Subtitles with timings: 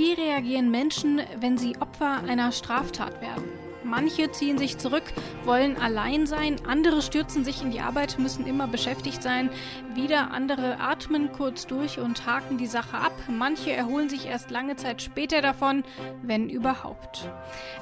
[0.00, 3.44] Wie reagieren Menschen, wenn sie Opfer einer Straftat werden?
[3.84, 5.02] Manche ziehen sich zurück,
[5.44, 9.50] wollen allein sein, andere stürzen sich in die Arbeit, müssen immer beschäftigt sein,
[9.92, 14.76] wieder andere atmen kurz durch und haken die Sache ab, manche erholen sich erst lange
[14.76, 15.84] Zeit später davon,
[16.22, 17.28] wenn überhaupt.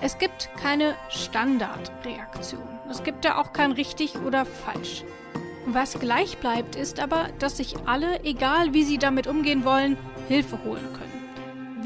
[0.00, 2.66] Es gibt keine Standardreaktion.
[2.90, 5.04] Es gibt da auch kein richtig oder falsch.
[5.66, 9.96] Was gleich bleibt, ist aber, dass sich alle, egal wie sie damit umgehen wollen,
[10.26, 11.07] Hilfe holen können.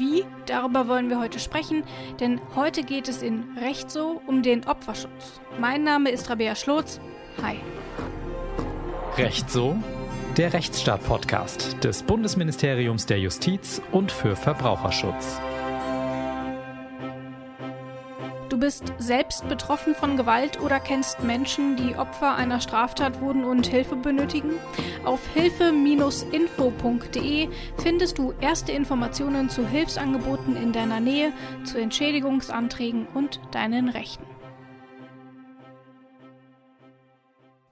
[0.03, 0.25] Wie?
[0.47, 1.83] Darüber wollen wir heute sprechen,
[2.19, 5.39] denn heute geht es in Recht so um den Opferschutz.
[5.61, 6.99] Mein Name ist Rabea Schlotz.
[7.41, 7.55] Hi.
[9.17, 9.77] Recht so?
[10.35, 15.39] Der Rechtsstaat-Podcast des Bundesministeriums der Justiz und für Verbraucherschutz.
[18.53, 23.65] Du bist selbst betroffen von Gewalt oder kennst Menschen, die Opfer einer Straftat wurden und
[23.65, 24.51] Hilfe benötigen?
[25.05, 33.89] Auf hilfe-info.de findest du erste Informationen zu Hilfsangeboten in deiner Nähe, zu Entschädigungsanträgen und deinen
[33.89, 34.27] Rechten.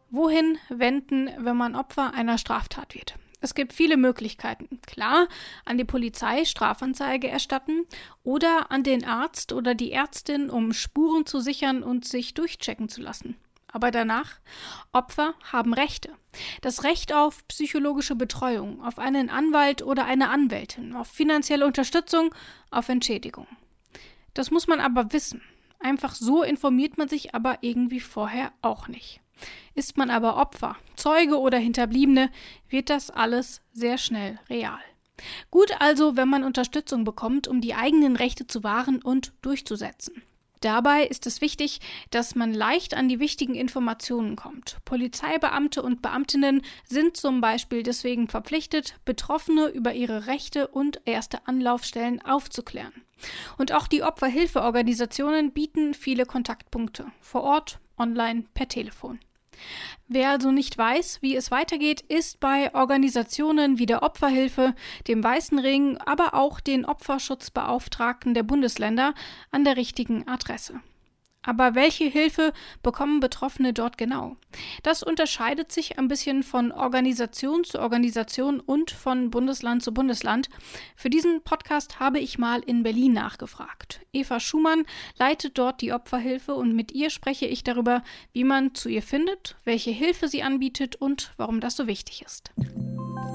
[0.10, 3.20] Wohin wenden, wenn man Opfer einer Straftat wird?
[3.42, 4.80] Es gibt viele Möglichkeiten.
[4.86, 5.28] Klar,
[5.66, 7.86] an die Polizei Strafanzeige erstatten
[8.24, 13.02] oder an den Arzt oder die Ärztin, um Spuren zu sichern und sich durchchecken zu
[13.02, 13.36] lassen.
[13.68, 14.40] Aber danach,
[14.92, 16.12] Opfer haben Rechte.
[16.62, 22.34] Das Recht auf psychologische Betreuung, auf einen Anwalt oder eine Anwältin, auf finanzielle Unterstützung,
[22.70, 23.48] auf Entschädigung.
[24.34, 25.42] Das muss man aber wissen.
[25.80, 29.20] Einfach so informiert man sich aber irgendwie vorher auch nicht.
[29.74, 32.30] Ist man aber Opfer, Zeuge oder Hinterbliebene,
[32.70, 34.80] wird das alles sehr schnell real.
[35.50, 40.24] Gut also, wenn man Unterstützung bekommt, um die eigenen Rechte zu wahren und durchzusetzen.
[40.62, 41.80] Dabei ist es wichtig,
[42.12, 44.78] dass man leicht an die wichtigen Informationen kommt.
[44.86, 52.22] Polizeibeamte und Beamtinnen sind zum Beispiel deswegen verpflichtet, Betroffene über ihre Rechte und erste Anlaufstellen
[52.22, 52.94] aufzuklären.
[53.58, 59.20] Und auch die Opferhilfeorganisationen bieten viele Kontaktpunkte vor Ort, online, per Telefon.
[60.08, 64.76] Wer also nicht weiß, wie es weitergeht, ist bei Organisationen wie der Opferhilfe,
[65.08, 69.14] dem Weißen Ring, aber auch den Opferschutzbeauftragten der Bundesländer
[69.52, 70.82] an der richtigen Adresse.
[71.44, 72.54] Aber welche Hilfe
[72.84, 74.36] bekommen Betroffene dort genau?
[74.84, 80.50] Das unterscheidet sich ein bisschen von Organisation zu Organisation und von Bundesland zu Bundesland.
[80.96, 84.02] Für diesen Podcast habe ich mal in Berlin nachgefragt.
[84.14, 84.86] Eva Schumann
[85.18, 88.04] leitet dort die Opferhilfe und mit ihr spreche ich darüber,
[88.34, 92.52] wie man zu ihr findet, welche Hilfe sie anbietet und warum das so wichtig ist.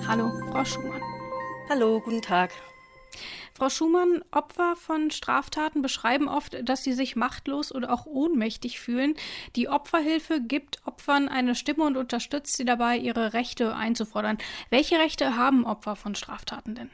[0.07, 1.03] Hallo, Frau Schumann.
[1.69, 2.53] Hallo, guten Tag.
[3.55, 9.15] Frau Schumann, Opfer von Straftaten beschreiben oft, dass sie sich machtlos oder auch ohnmächtig fühlen.
[9.57, 14.39] Die Opferhilfe gibt Opfern eine Stimme und unterstützt sie dabei, ihre Rechte einzufordern.
[14.71, 16.91] Welche Rechte haben Opfer von Straftaten denn?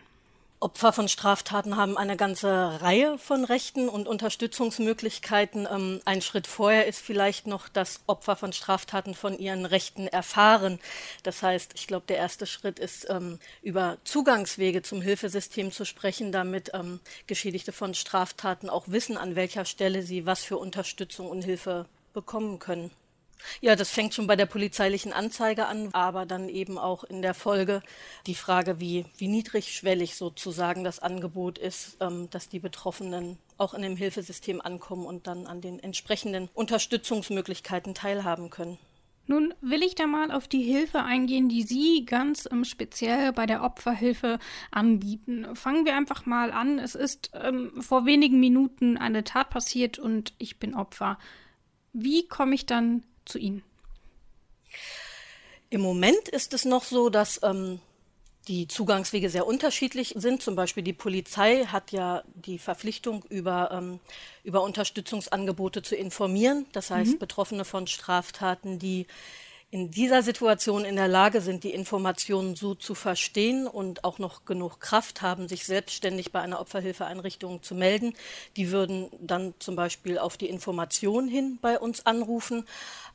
[0.62, 5.66] Opfer von Straftaten haben eine ganze Reihe von Rechten und Unterstützungsmöglichkeiten.
[5.68, 10.78] Ähm, ein Schritt vorher ist vielleicht noch, dass Opfer von Straftaten von ihren Rechten erfahren.
[11.24, 16.30] Das heißt, ich glaube, der erste Schritt ist, ähm, über Zugangswege zum Hilfesystem zu sprechen,
[16.30, 21.42] damit ähm, Geschädigte von Straftaten auch wissen, an welcher Stelle sie was für Unterstützung und
[21.42, 22.92] Hilfe bekommen können.
[23.60, 27.34] Ja, das fängt schon bei der polizeilichen Anzeige an, aber dann eben auch in der
[27.34, 27.82] Folge
[28.26, 33.82] die Frage, wie, wie niedrigschwellig sozusagen das Angebot ist, ähm, dass die Betroffenen auch in
[33.82, 38.78] dem Hilfesystem ankommen und dann an den entsprechenden Unterstützungsmöglichkeiten teilhaben können.
[39.26, 43.46] Nun will ich da mal auf die Hilfe eingehen, die Sie ganz ähm, speziell bei
[43.46, 44.38] der Opferhilfe
[44.72, 45.54] anbieten.
[45.54, 46.78] Fangen wir einfach mal an.
[46.78, 51.18] Es ist ähm, vor wenigen Minuten eine Tat passiert und ich bin Opfer.
[51.92, 53.62] Wie komme ich dann zu Ihnen?
[55.70, 57.80] Im Moment ist es noch so, dass ähm,
[58.48, 60.42] die Zugangswege sehr unterschiedlich sind.
[60.42, 64.00] Zum Beispiel die Polizei hat ja die Verpflichtung, über, ähm,
[64.44, 66.66] über Unterstützungsangebote zu informieren.
[66.72, 67.18] Das heißt, mhm.
[67.18, 69.06] Betroffene von Straftaten, die
[69.72, 74.44] in dieser Situation in der Lage sind, die Informationen so zu verstehen und auch noch
[74.44, 78.12] genug Kraft haben, sich selbstständig bei einer Opferhilfeeinrichtung zu melden,
[78.58, 82.66] die würden dann zum Beispiel auf die Information hin bei uns anrufen.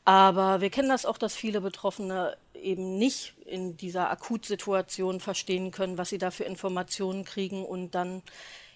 [0.03, 5.99] Aber wir kennen das auch, dass viele Betroffene eben nicht in dieser Akutsituation verstehen können,
[5.99, 8.23] was sie da für Informationen kriegen und dann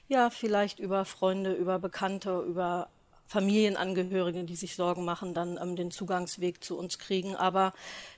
[0.08, 2.90] ja vielleicht über Freunde, über Bekannte, über
[3.32, 7.38] Familienangehörige, die sich Sorgen machen, dann ähm, den Zugangsweg zu uns kriegen.
[7.38, 7.72] Aber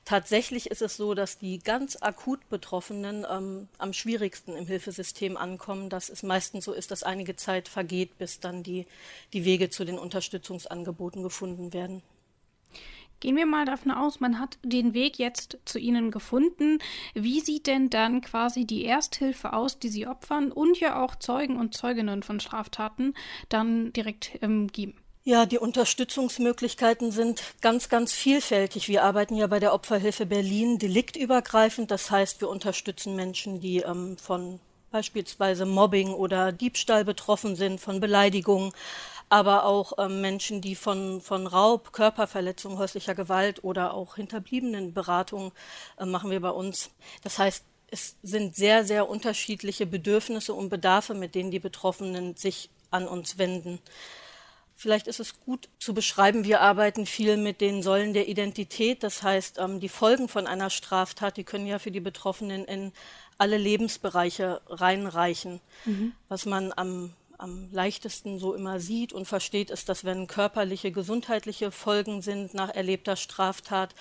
[0.05, 5.89] tatsächlich ist es so, dass die ganz akut Betroffenen ähm, am schwierigsten im Hilfesystem ankommen,
[5.91, 8.87] dass es meistens so ist, dass einige Zeit vergeht, bis dann die,
[9.33, 12.01] die Wege zu den Unterstützungsangeboten gefunden werden.
[13.19, 16.79] Gehen wir mal davon aus, man hat den Weg jetzt zu Ihnen gefunden.
[17.13, 21.57] Wie sieht denn dann quasi die Ersthilfe aus, die Sie Opfern und ja auch Zeugen
[21.57, 23.13] und Zeuginnen von Straftaten
[23.47, 25.02] dann direkt ähm, geben?
[25.25, 28.89] Ja, die Unterstützungsmöglichkeiten sind ganz, ganz vielfältig.
[28.89, 31.91] Wir arbeiten ja bei der Opferhilfe Berlin deliktübergreifend.
[31.91, 34.59] Das heißt, wir unterstützen Menschen, die ähm, von
[34.91, 38.73] beispielsweise Mobbing oder Diebstahl betroffen sind, von Beleidigungen,
[39.29, 45.53] aber auch ähm, Menschen, die von, von Raub, Körperverletzung, häuslicher Gewalt oder auch Hinterbliebenenberatung
[45.99, 46.91] äh, machen wir bei uns.
[47.23, 52.69] Das heißt, es sind sehr, sehr unterschiedliche Bedürfnisse und Bedarfe, mit denen die Betroffenen sich
[52.91, 53.79] an uns wenden.
[54.75, 59.03] Vielleicht ist es gut zu beschreiben, wir arbeiten viel mit den Säulen der Identität.
[59.03, 62.91] Das heißt, ähm, die Folgen von einer Straftat, die können ja für die Betroffenen in
[63.37, 65.61] alle Lebensbereiche reinreichen.
[65.85, 66.13] Mhm.
[66.27, 71.71] Was man am, am leichtesten so immer sieht und versteht, ist, dass wenn körperliche, gesundheitliche
[71.71, 73.93] Folgen sind nach erlebter Straftat,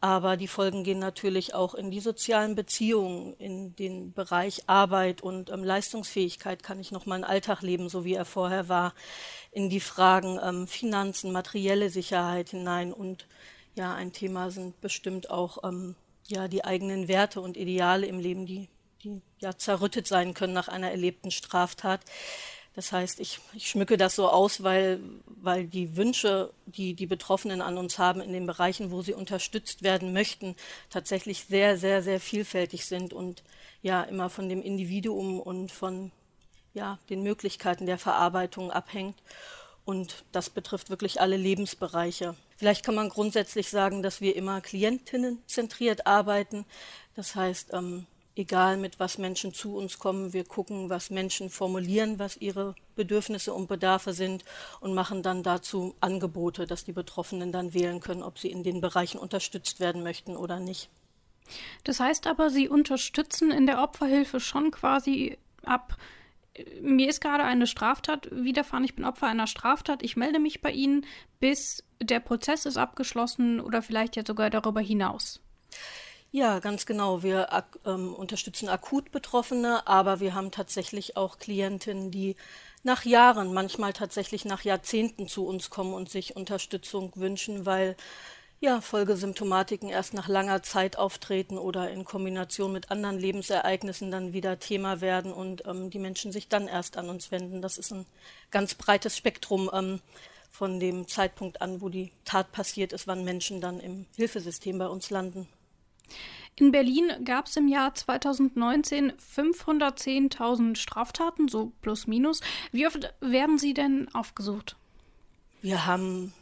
[0.00, 5.50] aber die Folgen gehen natürlich auch in die sozialen Beziehungen, in den Bereich Arbeit und
[5.50, 6.62] ähm, Leistungsfähigkeit.
[6.62, 8.94] Kann ich noch mal einen Alltag leben, so wie er vorher war?
[9.50, 12.92] In die Fragen ähm, Finanzen, materielle Sicherheit hinein.
[12.92, 13.26] Und
[13.74, 15.94] ja, ein Thema sind bestimmt auch ähm,
[16.26, 18.68] ja, die eigenen Werte und Ideale im Leben, die,
[19.02, 22.00] die ja zerrüttet sein können nach einer erlebten Straftat.
[22.78, 27.60] Das heißt, ich, ich schmücke das so aus, weil, weil die Wünsche, die die Betroffenen
[27.60, 30.54] an uns haben in den Bereichen, wo sie unterstützt werden möchten,
[30.88, 33.42] tatsächlich sehr, sehr, sehr vielfältig sind und
[33.82, 36.12] ja immer von dem Individuum und von
[36.74, 39.16] ja, den Möglichkeiten der Verarbeitung abhängt.
[39.84, 42.34] Und das betrifft wirklich alle Lebensbereiche.
[42.56, 46.66] Vielleicht kann man grundsätzlich sagen, dass wir immer klientinnenzentriert arbeiten.
[47.14, 48.06] Das heißt, ähm,
[48.38, 50.32] egal mit was Menschen zu uns kommen.
[50.32, 54.44] Wir gucken, was Menschen formulieren, was ihre Bedürfnisse und Bedarfe sind
[54.80, 58.80] und machen dann dazu Angebote, dass die Betroffenen dann wählen können, ob sie in den
[58.80, 60.88] Bereichen unterstützt werden möchten oder nicht.
[61.84, 65.96] Das heißt aber, Sie unterstützen in der Opferhilfe schon quasi ab.
[66.80, 70.70] Mir ist gerade eine Straftat widerfahren, ich bin Opfer einer Straftat, ich melde mich bei
[70.70, 71.06] Ihnen,
[71.40, 75.40] bis der Prozess ist abgeschlossen oder vielleicht ja sogar darüber hinaus.
[76.30, 77.22] Ja, ganz genau.
[77.22, 82.36] Wir ak ähm, unterstützen akut Betroffene, aber wir haben tatsächlich auch Klientinnen, die
[82.82, 87.96] nach Jahren, manchmal tatsächlich nach Jahrzehnten zu uns kommen und sich Unterstützung wünschen, weil
[88.60, 94.58] ja, Folgesymptomatiken erst nach langer Zeit auftreten oder in Kombination mit anderen Lebensereignissen dann wieder
[94.58, 97.62] Thema werden und ähm, die Menschen sich dann erst an uns wenden.
[97.62, 98.04] Das ist ein
[98.50, 100.00] ganz breites Spektrum ähm,
[100.50, 104.88] von dem Zeitpunkt an, wo die Tat passiert ist, wann Menschen dann im Hilfesystem bei
[104.88, 105.46] uns landen.
[106.56, 112.40] In Berlin gab es im Jahr 2019 510.000 Straftaten, so plus minus.
[112.72, 114.74] Wie oft werden sie denn aufgesucht?
[115.62, 116.32] Wir haben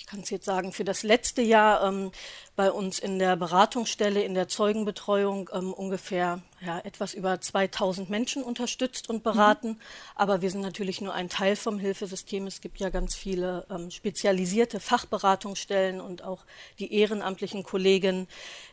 [0.00, 2.10] ich kann es jetzt sagen, für das letzte Jahr ähm,
[2.56, 8.42] bei uns in der Beratungsstelle, in der Zeugenbetreuung ähm, ungefähr ja, etwas über 2000 Menschen
[8.42, 9.68] unterstützt und beraten.
[9.68, 9.80] Mhm.
[10.14, 12.46] Aber wir sind natürlich nur ein Teil vom Hilfesystem.
[12.46, 16.46] Es gibt ja ganz viele ähm, spezialisierte Fachberatungsstellen und auch
[16.78, 18.26] die ehrenamtlichen Kollegen.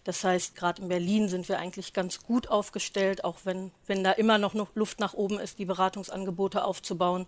[0.06, 4.14] Das heißt, gerade in Berlin sind wir eigentlich ganz gut aufgestellt, auch wenn, wenn da
[4.14, 7.28] immer noch Luft nach oben ist, die Beratungsangebote aufzubauen.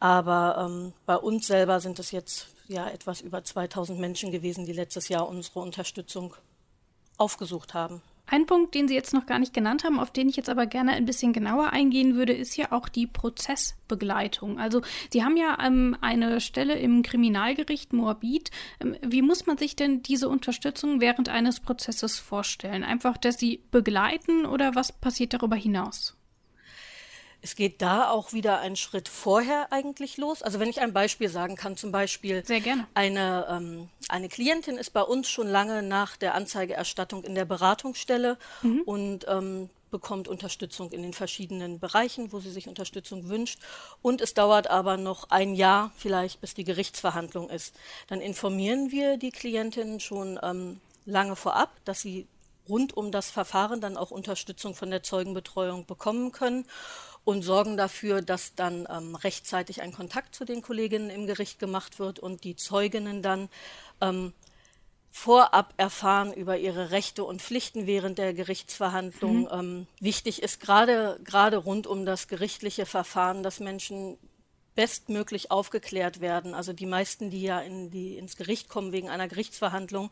[0.00, 4.72] Aber ähm, bei uns selber sind es jetzt ja etwas über 2000 Menschen gewesen, die
[4.72, 6.34] letztes Jahr unsere Unterstützung
[7.16, 8.02] aufgesucht haben.
[8.30, 10.66] Ein Punkt, den Sie jetzt noch gar nicht genannt haben, auf den ich jetzt aber
[10.66, 14.58] gerne ein bisschen genauer eingehen würde, ist ja auch die Prozessbegleitung.
[14.58, 18.50] Also Sie haben ja ähm, eine Stelle im Kriminalgericht Moabit.
[18.80, 22.84] Ähm, wie muss man sich denn diese Unterstützung während eines Prozesses vorstellen?
[22.84, 26.17] Einfach, dass Sie begleiten oder was passiert darüber hinaus?
[27.40, 30.42] Es geht da auch wieder einen Schritt vorher eigentlich los.
[30.42, 32.42] Also wenn ich ein Beispiel sagen kann, zum Beispiel.
[32.94, 38.38] Eine, ähm, eine Klientin ist bei uns schon lange nach der Anzeigeerstattung in der Beratungsstelle
[38.62, 38.82] mhm.
[38.82, 43.60] und ähm, bekommt Unterstützung in den verschiedenen Bereichen, wo sie sich Unterstützung wünscht.
[44.02, 47.74] Und es dauert aber noch ein Jahr vielleicht, bis die Gerichtsverhandlung ist.
[48.08, 52.26] Dann informieren wir die Klientin schon ähm, lange vorab, dass sie
[52.68, 56.66] rund um das Verfahren dann auch Unterstützung von der Zeugenbetreuung bekommen können
[57.28, 61.98] und sorgen dafür, dass dann ähm, rechtzeitig ein Kontakt zu den Kolleginnen im Gericht gemacht
[61.98, 63.50] wird und die Zeuginnen dann
[64.00, 64.32] ähm,
[65.10, 69.42] vorab erfahren über ihre Rechte und Pflichten während der Gerichtsverhandlung.
[69.42, 69.48] Mhm.
[69.52, 74.16] Ähm, wichtig ist gerade gerade rund um das gerichtliche Verfahren, dass Menschen
[74.74, 76.54] bestmöglich aufgeklärt werden.
[76.54, 80.10] Also die meisten, die ja in die, ins Gericht kommen wegen einer Gerichtsverhandlung,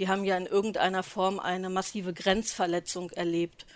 [0.00, 3.66] die haben ja in irgendeiner Form eine massive Grenzverletzung erlebt.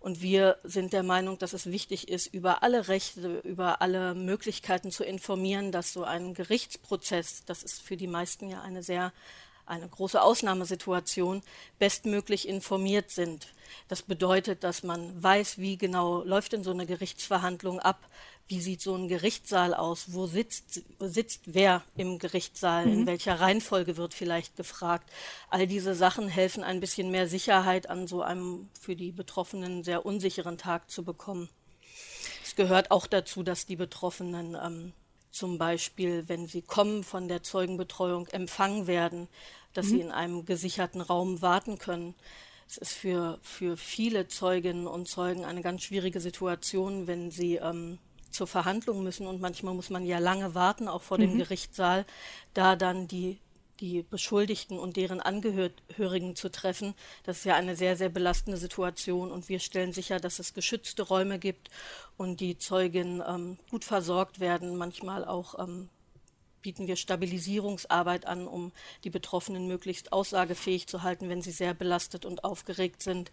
[0.00, 4.90] Und wir sind der Meinung, dass es wichtig ist, über alle Rechte, über alle Möglichkeiten
[4.90, 9.12] zu informieren, dass so ein Gerichtsprozess, das ist für die meisten ja eine sehr
[9.66, 11.42] eine große Ausnahmesituation,
[11.78, 13.54] bestmöglich informiert sind.
[13.86, 18.00] Das bedeutet, dass man weiß, wie genau läuft denn so eine Gerichtsverhandlung ab,
[18.50, 22.92] wie sieht so ein Gerichtssaal aus, wo sitzt, sitzt wer im Gerichtssaal, mhm.
[22.92, 25.08] in welcher Reihenfolge wird vielleicht gefragt.
[25.50, 30.04] All diese Sachen helfen, ein bisschen mehr Sicherheit an so einem für die Betroffenen sehr
[30.04, 31.48] unsicheren Tag zu bekommen.
[32.42, 34.92] Es gehört auch dazu, dass die Betroffenen ähm,
[35.30, 39.28] zum Beispiel, wenn sie kommen von der Zeugenbetreuung, empfangen werden,
[39.74, 39.90] dass mhm.
[39.90, 42.16] sie in einem gesicherten Raum warten können.
[42.68, 47.98] Es ist für, für viele Zeuginnen und Zeugen eine ganz schwierige Situation, wenn sie ähm,
[48.30, 51.22] zur Verhandlung müssen und manchmal muss man ja lange warten, auch vor mhm.
[51.22, 52.04] dem Gerichtssaal,
[52.54, 53.38] da dann die
[53.80, 56.94] die Beschuldigten und deren Angehörigen zu treffen.
[57.24, 61.02] Das ist ja eine sehr, sehr belastende Situation und wir stellen sicher, dass es geschützte
[61.02, 61.70] Räume gibt
[62.16, 65.88] und die Zeuginnen ähm, gut versorgt werden, manchmal auch ähm,
[66.62, 68.72] bieten wir Stabilisierungsarbeit an, um
[69.04, 73.30] die Betroffenen möglichst aussagefähig zu halten, wenn sie sehr belastet und aufgeregt sind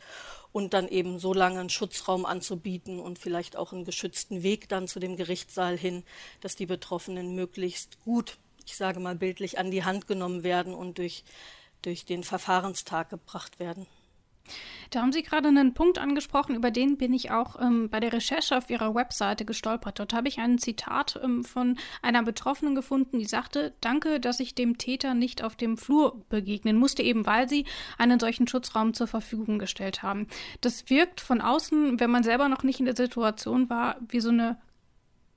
[0.51, 4.87] und dann eben so lange einen Schutzraum anzubieten und vielleicht auch einen geschützten Weg dann
[4.87, 6.03] zu dem Gerichtssaal hin,
[6.41, 10.97] dass die Betroffenen möglichst gut ich sage mal bildlich, an die Hand genommen werden und
[10.97, 11.23] durch,
[11.81, 13.87] durch den Verfahrenstag gebracht werden.
[14.89, 18.13] Da haben Sie gerade einen Punkt angesprochen, über den bin ich auch ähm, bei der
[18.13, 19.99] Recherche auf Ihrer Webseite gestolpert.
[19.99, 24.55] Dort habe ich ein Zitat ähm, von einer Betroffenen gefunden, die sagte, danke, dass ich
[24.55, 27.65] dem Täter nicht auf dem Flur begegnen musste, eben weil Sie
[27.97, 30.27] einen solchen Schutzraum zur Verfügung gestellt haben.
[30.61, 34.29] Das wirkt von außen, wenn man selber noch nicht in der Situation war, wie so
[34.29, 34.57] eine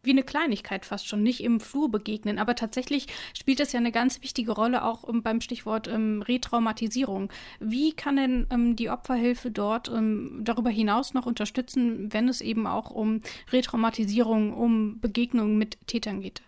[0.02, 2.38] wie eine Kleinigkeit fast schon, nicht im Flur begegnen.
[2.38, 7.30] Aber tatsächlich spielt das ja eine ganz wichtige Rolle auch um, beim Stichwort ähm, Retraumatisierung.
[7.59, 12.66] Wie kann denn ähm, die Opferhilfe dort ähm, darüber hinaus noch unterstützen, wenn es eben
[12.66, 13.21] auch um
[13.52, 16.42] Retraumatisierung, um Begegnungen mit Tätern geht?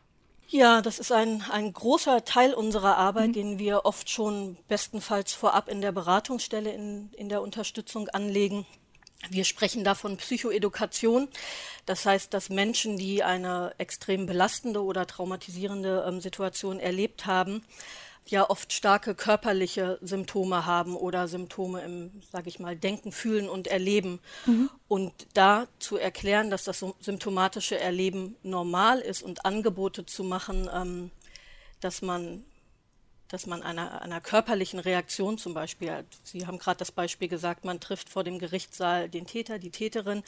[0.52, 3.32] Ja, das ist ein, ein großer Teil unserer Arbeit, mhm.
[3.32, 8.66] den wir oft schon bestenfalls vorab in der Beratungsstelle in, in der Unterstützung anlegen.
[9.30, 11.28] Wir sprechen da von Psychoedukation.
[11.86, 17.62] Das heißt, dass Menschen, die eine extrem belastende oder traumatisierende ähm, Situation erlebt haben,
[18.26, 23.66] ja oft starke körperliche Symptome haben oder Symptome im, sage ich mal, Denken, Fühlen und
[23.66, 24.20] Erleben.
[24.46, 24.70] Mhm.
[24.88, 31.10] Und da zu erklären, dass das symptomatische Erleben normal ist und Angebote zu machen, ähm,
[31.80, 32.44] dass man
[33.32, 37.80] dass man einer, einer körperlichen Reaktion zum Beispiel, Sie haben gerade das Beispiel gesagt, man
[37.80, 40.22] trifft vor dem Gerichtssaal den Täter, die Täterin,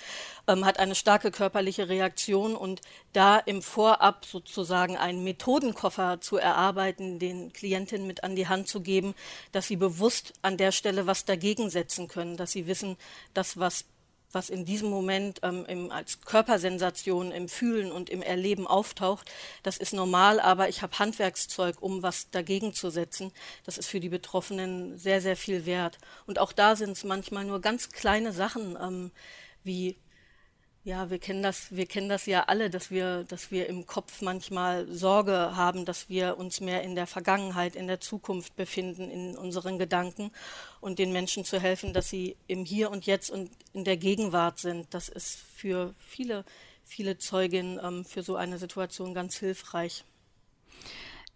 [0.49, 2.81] ähm, hat eine starke körperliche Reaktion und
[3.13, 8.81] da im Vorab sozusagen einen Methodenkoffer zu erarbeiten, den Klientinnen mit an die Hand zu
[8.81, 9.15] geben,
[9.53, 12.97] dass sie bewusst an der Stelle was dagegen setzen können, dass sie wissen,
[13.35, 13.85] dass was
[14.35, 19.31] was in diesem Moment ähm, im, als Körpersensation im Fühlen und im Erleben auftaucht,
[19.63, 23.33] das ist normal, aber ich habe Handwerkszeug, um was dagegen zu setzen.
[23.65, 25.99] Das ist für die Betroffenen sehr, sehr viel wert.
[26.27, 29.11] Und auch da sind es manchmal nur ganz kleine Sachen, ähm,
[29.63, 29.97] wie
[30.85, 34.21] ja, wir kennen das, wir kennen das ja alle, dass wir, dass wir im Kopf
[34.21, 39.35] manchmal Sorge haben, dass wir uns mehr in der Vergangenheit, in der Zukunft befinden, in
[39.35, 40.31] unseren Gedanken
[40.83, 44.59] und den Menschen zu helfen, dass sie im Hier und Jetzt und in der Gegenwart
[44.59, 44.93] sind.
[44.93, 46.45] Das ist für viele,
[46.85, 50.05] viele Zeuginnen ähm, für so eine Situation ganz hilfreich.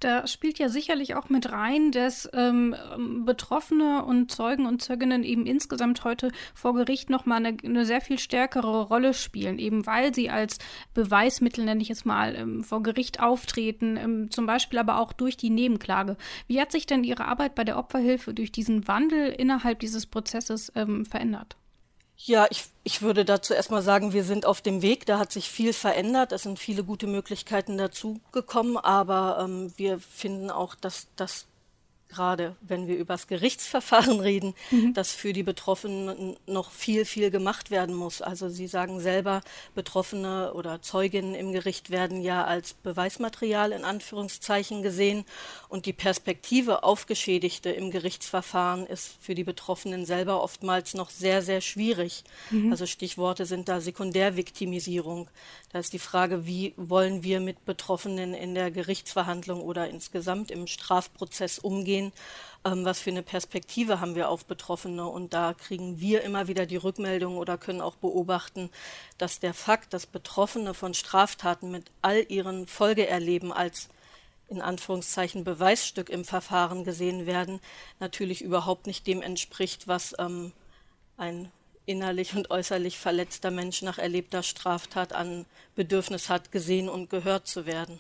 [0.01, 2.77] Da spielt ja sicherlich auch mit rein, dass ähm,
[3.25, 8.19] Betroffene und Zeugen und Zeuginnen eben insgesamt heute vor Gericht nochmal eine, eine sehr viel
[8.19, 10.59] stärkere Rolle spielen, eben weil sie als
[10.95, 15.37] Beweismittel, nenne ich es mal, ähm, vor Gericht auftreten, ähm, zum Beispiel aber auch durch
[15.37, 16.17] die Nebenklage.
[16.47, 20.71] Wie hat sich denn Ihre Arbeit bei der Opferhilfe durch diesen Wandel innerhalb dieses Prozesses
[20.77, 21.57] ähm, verändert?
[22.21, 25.07] Ja, ich, ich würde dazu erstmal sagen, wir sind auf dem Weg.
[25.07, 26.33] Da hat sich viel verändert.
[26.33, 28.77] Es sind viele gute Möglichkeiten dazugekommen.
[28.77, 31.47] Aber ähm, wir finden auch, dass das
[32.09, 34.95] gerade wenn wir über das Gerichtsverfahren reden, mhm.
[34.95, 38.23] dass für die Betroffenen noch viel, viel gemacht werden muss.
[38.23, 39.43] Also Sie sagen selber,
[39.75, 45.25] Betroffene oder Zeuginnen im Gericht werden ja als Beweismaterial in Anführungszeichen gesehen
[45.69, 51.43] und die Perspektive auf Geschädigte im Gerichtsverfahren ist für die Betroffenen selber oftmals noch sehr,
[51.43, 52.25] sehr schwierig.
[52.51, 52.71] Mhm.
[52.71, 55.29] Also Stichworte sind da Sekundärviktimisierung.
[55.73, 60.67] Da ist die Frage, wie wollen wir mit Betroffenen in der Gerichtsverhandlung oder insgesamt im
[60.67, 61.98] Strafprozess umgehen?
[62.65, 65.07] Ähm, was für eine Perspektive haben wir auf Betroffene?
[65.07, 68.71] Und da kriegen wir immer wieder die Rückmeldung oder können auch beobachten,
[69.17, 73.89] dass der Fakt, dass Betroffene von Straftaten mit all ihren Folgeerleben als
[74.49, 77.61] in Anführungszeichen Beweisstück im Verfahren gesehen werden,
[78.01, 80.53] natürlich überhaupt nicht dem entspricht, was ähm,
[81.19, 81.53] ein
[81.89, 87.67] innerlich und äußerlich verletzter Mensch nach erlebter Straftat an Bedürfnis hat, gesehen und gehört zu
[87.67, 87.99] werden.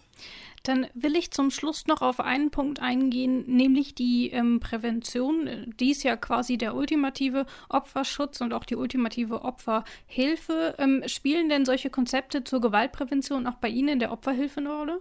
[0.64, 5.73] Dann will ich zum Schluss noch auf einen Punkt eingehen, nämlich die ähm, Prävention.
[5.78, 10.75] Die ist ja quasi der ultimative Opferschutz und auch die ultimative Opferhilfe.
[10.78, 15.00] Ähm, spielen denn solche Konzepte zur Gewaltprävention auch bei Ihnen in der Opferhilfe eine Rolle?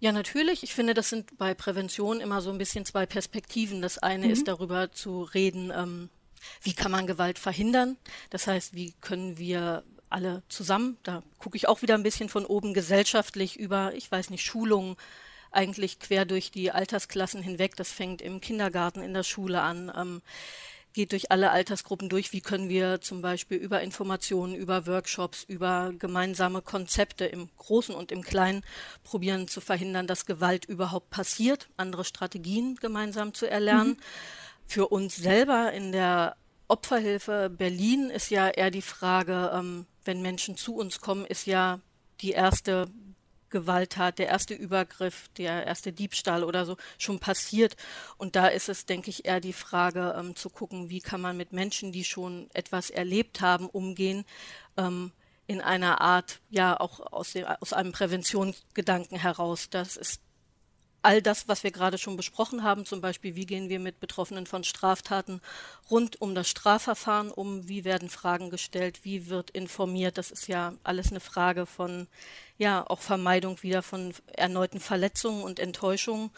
[0.00, 0.62] Ja, natürlich.
[0.62, 3.82] Ich finde, das sind bei Prävention immer so ein bisschen zwei Perspektiven.
[3.82, 4.32] Das eine mhm.
[4.32, 6.08] ist darüber zu reden, ähm,
[6.62, 7.96] wie kann man Gewalt verhindern?
[8.30, 12.44] Das heißt, wie können wir alle zusammen, da gucke ich auch wieder ein bisschen von
[12.44, 14.96] oben gesellschaftlich über, ich weiß nicht, Schulungen,
[15.52, 17.76] eigentlich quer durch die Altersklassen hinweg.
[17.76, 20.22] Das fängt im Kindergarten, in der Schule an, ähm,
[20.92, 22.32] geht durch alle Altersgruppen durch.
[22.32, 28.10] Wie können wir zum Beispiel über Informationen, über Workshops, über gemeinsame Konzepte im Großen und
[28.10, 28.64] im Kleinen
[29.04, 33.90] probieren zu verhindern, dass Gewalt überhaupt passiert, andere Strategien gemeinsam zu erlernen.
[33.90, 33.96] Mhm.
[34.70, 36.36] Für uns selber in der
[36.68, 41.80] Opferhilfe Berlin ist ja eher die Frage, ähm, wenn Menschen zu uns kommen, ist ja
[42.20, 42.88] die erste
[43.48, 47.74] Gewalttat, der erste Übergriff, der erste Diebstahl oder so schon passiert.
[48.16, 51.36] Und da ist es, denke ich, eher die Frage ähm, zu gucken, wie kann man
[51.36, 54.24] mit Menschen, die schon etwas erlebt haben, umgehen.
[54.76, 55.10] Ähm,
[55.48, 59.68] in einer Art, ja, auch aus, dem, aus einem Präventionsgedanken heraus.
[59.68, 60.20] Das ist
[61.02, 64.46] all das, was wir gerade schon besprochen haben, zum Beispiel, wie gehen wir mit Betroffenen
[64.46, 65.40] von Straftaten
[65.90, 70.74] rund um das Strafverfahren um, wie werden Fragen gestellt, wie wird informiert, das ist ja
[70.82, 72.06] alles eine Frage von,
[72.58, 76.30] ja, auch Vermeidung wieder von erneuten Verletzungen und Enttäuschungen.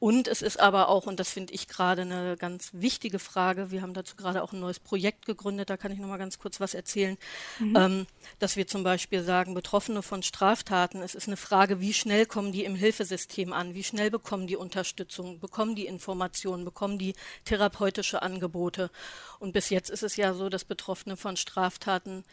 [0.00, 3.82] Und es ist aber auch, und das finde ich gerade eine ganz wichtige Frage, wir
[3.82, 6.58] haben dazu gerade auch ein neues Projekt gegründet, da kann ich noch mal ganz kurz
[6.58, 7.18] was erzählen,
[7.58, 7.76] mhm.
[7.76, 8.06] ähm,
[8.38, 12.50] dass wir zum Beispiel sagen, Betroffene von Straftaten, es ist eine Frage, wie schnell kommen
[12.50, 17.14] die im Hilfesystem an, wie schnell bekommen die Unterstützung, bekommen die Informationen, bekommen die
[17.44, 18.90] therapeutische Angebote.
[19.38, 22.24] Und bis jetzt ist es ja so, dass Betroffene von Straftaten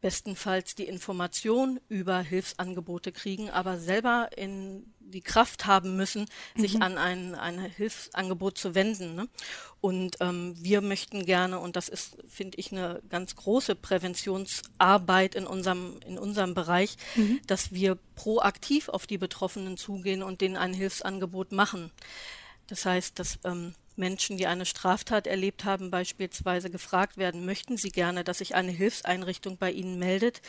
[0.00, 6.26] bestenfalls die Information über Hilfsangebote kriegen, aber selber in die Kraft haben müssen,
[6.56, 6.82] sich mhm.
[6.82, 9.14] an ein, ein Hilfsangebot zu wenden.
[9.14, 9.28] Ne?
[9.80, 15.46] Und ähm, wir möchten gerne, und das ist, finde ich, eine ganz große Präventionsarbeit in
[15.46, 17.40] unserem, in unserem Bereich, mhm.
[17.46, 21.92] dass wir proaktiv auf die Betroffenen zugehen und denen ein Hilfsangebot machen.
[22.66, 27.90] Das heißt, dass ähm, Menschen, die eine Straftat erlebt haben, beispielsweise gefragt werden, möchten Sie
[27.90, 30.42] gerne, dass sich eine Hilfseinrichtung bei Ihnen meldet?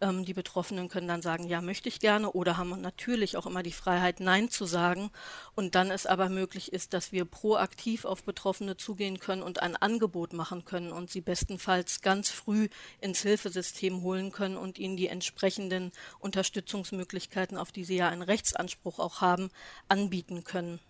[0.00, 3.62] Ähm, die Betroffenen können dann sagen, ja, möchte ich gerne oder haben natürlich auch immer
[3.62, 5.10] die Freiheit, Nein zu sagen.
[5.54, 9.76] Und dann es aber möglich ist, dass wir proaktiv auf Betroffene zugehen können und ein
[9.76, 12.68] Angebot machen können und sie bestenfalls ganz früh
[13.00, 18.98] ins Hilfesystem holen können und ihnen die entsprechenden Unterstützungsmöglichkeiten, auf die sie ja einen Rechtsanspruch
[18.98, 19.50] auch haben,
[19.88, 20.80] anbieten können.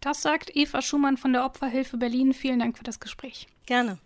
[0.00, 2.32] Das sagt Eva Schumann von der Opferhilfe Berlin.
[2.32, 3.46] Vielen Dank für das Gespräch.
[3.66, 3.98] Gerne.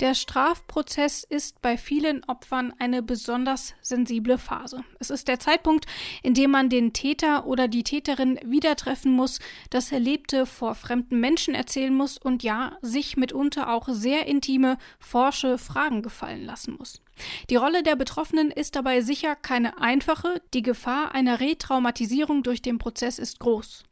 [0.00, 4.84] Der Strafprozess ist bei vielen Opfern eine besonders sensible Phase.
[4.98, 5.86] Es ist der Zeitpunkt,
[6.22, 9.38] in dem man den Täter oder die Täterin wieder treffen muss,
[9.70, 15.56] das Erlebte vor fremden Menschen erzählen muss und ja, sich mitunter auch sehr intime, forsche
[15.56, 17.00] Fragen gefallen lassen muss.
[17.48, 22.76] Die Rolle der Betroffenen ist dabei sicher keine einfache, die Gefahr einer Retraumatisierung durch den
[22.76, 23.84] Prozess ist groß.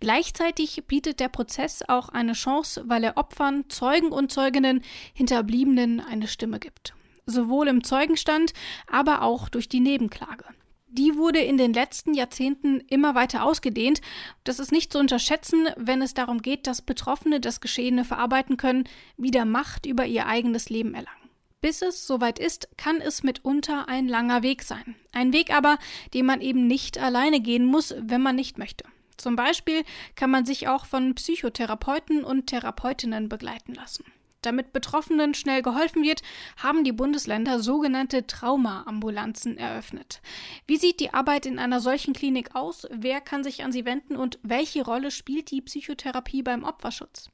[0.00, 4.82] Gleichzeitig bietet der Prozess auch eine Chance, weil er Opfern, Zeugen und Zeuginnen,
[5.14, 6.94] Hinterbliebenen eine Stimme gibt.
[7.26, 8.52] Sowohl im Zeugenstand,
[8.86, 10.44] aber auch durch die Nebenklage.
[10.90, 14.00] Die wurde in den letzten Jahrzehnten immer weiter ausgedehnt.
[14.44, 18.84] Das ist nicht zu unterschätzen, wenn es darum geht, dass Betroffene das Geschehene verarbeiten können,
[19.18, 21.18] wieder Macht über ihr eigenes Leben erlangen.
[21.60, 24.94] Bis es soweit ist, kann es mitunter ein langer Weg sein.
[25.12, 25.78] Ein Weg aber,
[26.14, 28.84] den man eben nicht alleine gehen muss, wenn man nicht möchte.
[29.18, 34.04] Zum Beispiel kann man sich auch von Psychotherapeuten und Therapeutinnen begleiten lassen.
[34.42, 36.22] Damit Betroffenen schnell geholfen wird,
[36.56, 40.20] haben die Bundesländer sogenannte Traumaambulanzen eröffnet.
[40.66, 42.86] Wie sieht die Arbeit in einer solchen Klinik aus?
[42.90, 47.30] Wer kann sich an sie wenden und welche Rolle spielt die Psychotherapie beim Opferschutz?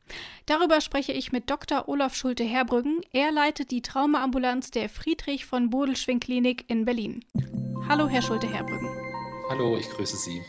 [0.46, 1.88] Darüber spreche ich mit Dr.
[1.88, 3.02] Olaf Schulte-Herbrüggen.
[3.12, 7.22] Er leitet die Traumaambulanz der Friedrich von Bodelschwing Klinik in Berlin.
[7.86, 8.88] Hallo, Herr Schulte-Herbrüggen.
[9.50, 10.40] Hallo, ich grüße Sie.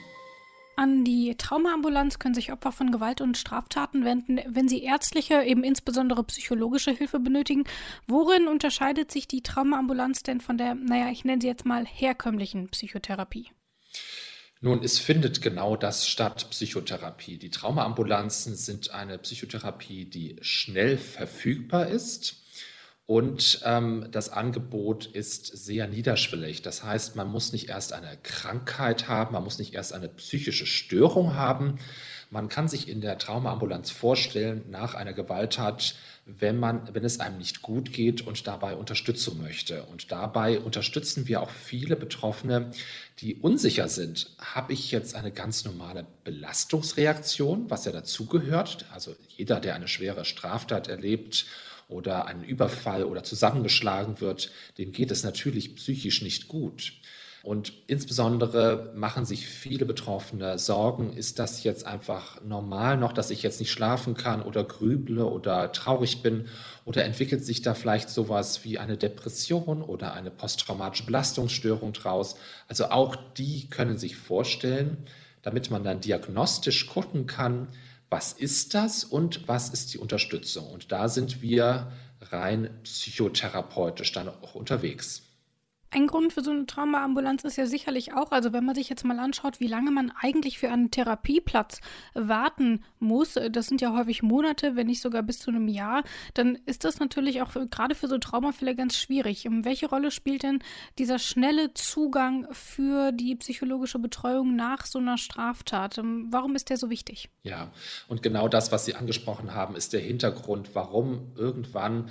[0.78, 5.64] An die Traumaambulanz können sich Opfer von Gewalt und Straftaten wenden, wenn sie ärztliche, eben
[5.64, 7.64] insbesondere psychologische Hilfe benötigen.
[8.08, 12.70] Worin unterscheidet sich die Traumaambulanz denn von der, naja, ich nenne sie jetzt mal herkömmlichen
[12.70, 13.52] Psychotherapie?
[14.62, 17.38] Nun, es findet genau das statt, Psychotherapie.
[17.38, 22.45] Die Traumaambulanzen sind eine Psychotherapie, die schnell verfügbar ist
[23.08, 26.64] und ähm, das Angebot ist sehr niederschwellig.
[26.64, 30.66] Das heißt, man muss nicht erst eine Krankheit haben, man muss nicht erst eine psychische
[30.66, 31.78] Störung haben.
[32.32, 35.94] Man kann sich in der Traumaambulanz vorstellen, nach einer Gewalttat,
[36.26, 39.84] wenn, man, wenn es einem nicht gut geht und dabei Unterstützung möchte.
[39.84, 42.72] Und dabei unterstützen wir auch viele Betroffene,
[43.20, 44.32] die unsicher sind.
[44.40, 48.88] Habe ich jetzt eine ganz normale Belastungsreaktion, was ja dazugehört?
[48.92, 51.46] Also jeder, der eine schwere Straftat erlebt
[51.88, 56.94] oder einen Überfall oder zusammengeschlagen wird, dem geht es natürlich psychisch nicht gut.
[57.46, 63.44] Und insbesondere machen sich viele Betroffene Sorgen, ist das jetzt einfach normal noch, dass ich
[63.44, 66.48] jetzt nicht schlafen kann oder grüble oder traurig bin?
[66.86, 72.36] Oder entwickelt sich da vielleicht sowas wie eine Depression oder eine posttraumatische Belastungsstörung draus?
[72.68, 74.98] Also auch die können sich vorstellen,
[75.44, 77.68] damit man dann diagnostisch gucken kann,
[78.16, 80.72] was ist das und was ist die Unterstützung?
[80.72, 85.24] Und da sind wir rein psychotherapeutisch dann auch unterwegs.
[85.96, 89.06] Ein Grund für so eine Traumaambulanz ist ja sicherlich auch, also wenn man sich jetzt
[89.06, 91.80] mal anschaut, wie lange man eigentlich für einen Therapieplatz
[92.14, 96.04] warten muss, das sind ja häufig Monate, wenn nicht sogar bis zu einem Jahr,
[96.34, 99.48] dann ist das natürlich auch für, gerade für so Traumafälle ganz schwierig.
[99.50, 100.60] Welche Rolle spielt denn
[101.00, 106.02] dieser schnelle Zugang für die psychologische Betreuung nach so einer Straftat?
[106.26, 107.30] Warum ist der so wichtig?
[107.44, 107.72] Ja,
[108.10, 112.10] und genau das, was Sie angesprochen haben, ist der Hintergrund, warum irgendwann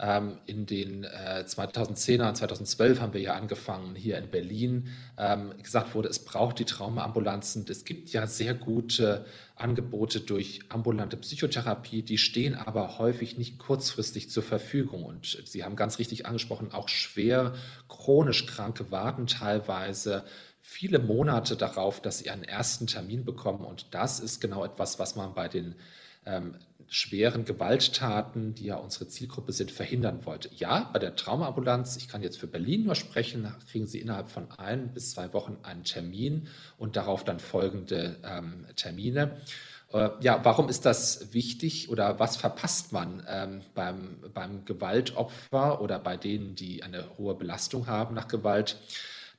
[0.00, 4.88] ähm, in den äh, 2010er, 2012 haben wir ja angefangen hier in Berlin.
[5.16, 7.64] Ähm, gesagt wurde, es braucht die Traumaambulanzen.
[7.68, 14.30] Es gibt ja sehr gute Angebote durch ambulante Psychotherapie, die stehen aber häufig nicht kurzfristig
[14.30, 15.04] zur Verfügung.
[15.04, 17.54] Und Sie haben ganz richtig angesprochen, auch schwer
[17.88, 20.24] chronisch Kranke warten teilweise
[20.66, 23.64] viele Monate darauf, dass sie einen ersten Termin bekommen.
[23.64, 25.74] Und das ist genau etwas, was man bei den
[26.24, 26.56] ähm,
[26.94, 30.48] schweren Gewalttaten, die ja unsere Zielgruppe sind, verhindern wollte.
[30.54, 34.48] Ja, bei der Traumaambulanz, ich kann jetzt für Berlin nur sprechen, kriegen Sie innerhalb von
[34.58, 36.46] ein bis zwei Wochen einen Termin
[36.78, 39.40] und darauf dann folgende ähm, Termine.
[39.92, 45.98] Äh, ja, warum ist das wichtig oder was verpasst man ähm, beim, beim Gewaltopfer oder
[45.98, 48.78] bei denen, die eine hohe Belastung haben nach Gewalt?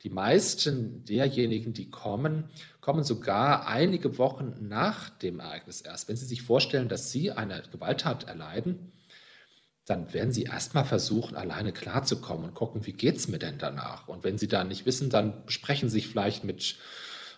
[0.05, 2.43] Die meisten derjenigen, die kommen,
[2.79, 6.07] kommen sogar einige Wochen nach dem Ereignis erst.
[6.07, 8.91] Wenn Sie sich vorstellen, dass Sie eine Gewalttat erleiden,
[9.85, 14.07] dann werden Sie erstmal versuchen, alleine klarzukommen und gucken, wie geht es mir denn danach?
[14.07, 16.75] Und wenn Sie da nicht wissen, dann besprechen Sie sich vielleicht mit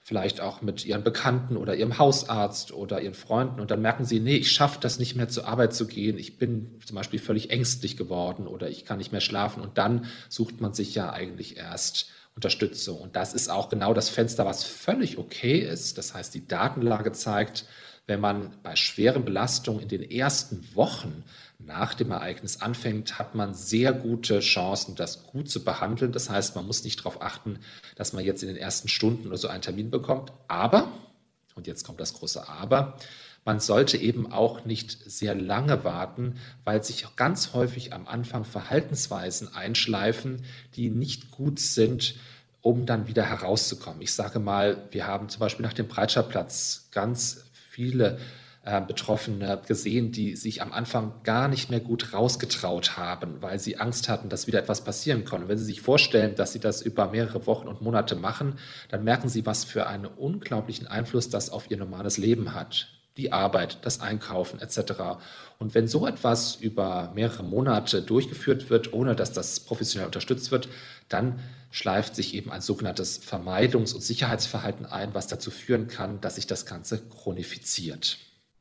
[0.04, 4.22] vielleicht auch mit ihren Bekannten oder ihrem Hausarzt oder ihren Freunden und dann merken sie,
[4.22, 7.50] nee, ich schaffe das nicht mehr zur Arbeit zu gehen, ich bin zum Beispiel völlig
[7.50, 11.58] ängstlich geworden oder ich kann nicht mehr schlafen und dann sucht man sich ja eigentlich
[11.58, 13.00] erst Unterstützung.
[13.00, 15.98] Und das ist auch genau das Fenster, was völlig okay ist.
[15.98, 17.66] Das heißt, die Datenlage zeigt,
[18.06, 21.24] wenn man bei schweren Belastungen in den ersten Wochen
[21.58, 26.12] nach dem Ereignis anfängt, hat man sehr gute Chancen, das gut zu behandeln.
[26.12, 27.58] Das heißt, man muss nicht darauf achten,
[27.96, 30.32] dass man jetzt in den ersten Stunden oder so einen Termin bekommt.
[30.48, 30.92] Aber,
[31.56, 32.98] und jetzt kommt das große Aber,
[33.48, 39.56] man sollte eben auch nicht sehr lange warten, weil sich ganz häufig am Anfang Verhaltensweisen
[39.56, 40.44] einschleifen,
[40.76, 42.16] die nicht gut sind,
[42.62, 44.02] um dann wieder herauszukommen.
[44.02, 48.20] Ich sage mal, wir haben zum Beispiel nach dem Breitscheidplatz ganz viele
[48.66, 53.78] äh, Betroffene gesehen, die sich am Anfang gar nicht mehr gut rausgetraut haben, weil sie
[53.78, 55.48] Angst hatten, dass wieder etwas passieren konnte.
[55.48, 59.30] Wenn Sie sich vorstellen, dass Sie das über mehrere Wochen und Monate machen, dann merken
[59.30, 64.00] Sie, was für einen unglaublichen Einfluss das auf Ihr normales Leben hat die Arbeit, das
[64.00, 64.94] Einkaufen etc.
[65.60, 70.70] Und wenn so etwas über mehrere Monate durchgeführt wird, ohne dass das professionell unterstützt wird,
[71.10, 71.40] dann
[71.72, 76.48] schleift sich eben ein sogenanntes Vermeidungs- und Sicherheitsverhalten ein, was dazu führen kann, dass sich
[76.48, 78.20] das Ganze chronifiziert.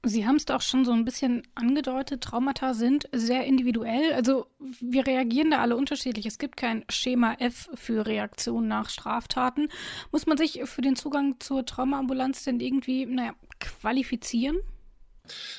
[0.09, 4.13] Sie haben es auch schon so ein bisschen angedeutet, Traumata sind sehr individuell.
[4.13, 4.47] Also
[4.81, 6.27] wir reagieren da alle unterschiedlich.
[6.27, 9.69] Es gibt kein Schema F für Reaktionen nach Straftaten.
[10.13, 14.59] Muss man sich für den Zugang zur Traumaambulanz denn irgendwie, naja, qualifizieren?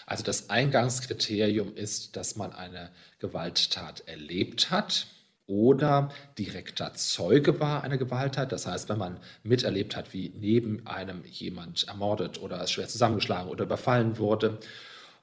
[0.05, 5.07] Also das Eingangskriterium ist, dass man eine Gewalttat erlebt hat
[5.47, 8.51] oder direkter Zeuge war einer Gewalttat.
[8.51, 13.63] Das heißt, wenn man miterlebt hat, wie neben einem jemand ermordet oder schwer zusammengeschlagen oder
[13.63, 14.59] überfallen wurde.